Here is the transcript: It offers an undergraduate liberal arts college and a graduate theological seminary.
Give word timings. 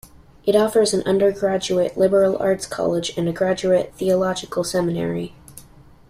It 0.45 0.55
offers 0.55 0.95
an 0.95 1.03
undergraduate 1.03 1.95
liberal 1.95 2.35
arts 2.39 2.65
college 2.65 3.15
and 3.15 3.29
a 3.29 3.31
graduate 3.31 3.93
theological 3.93 4.63
seminary. 4.63 5.35